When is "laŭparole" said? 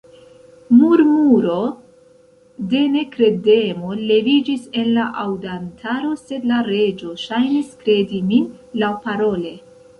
8.85-9.57